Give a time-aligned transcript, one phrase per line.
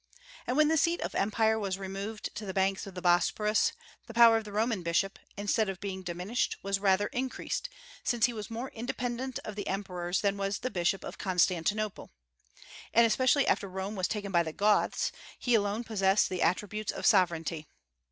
[0.47, 3.73] And when the seat of empire was removed to the banks of the Bosporus,
[4.07, 7.69] the power of the Roman Bishop, instead of being diminished, was rather increased,
[8.03, 12.09] since he was more independent of the emperors than was the Bishop of Constantinople.
[12.95, 17.05] And especially after Rome was taken by the Goths, he alone possessed the attributes of
[17.05, 17.67] sovereignty.